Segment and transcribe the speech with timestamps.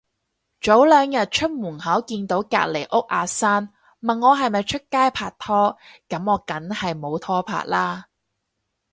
[0.61, 3.69] 早兩日出門口見到隔離屋阿生，
[4.01, 5.77] 問我係咪出街拍拖，
[6.09, 8.05] 噉我梗係冇拖拍啦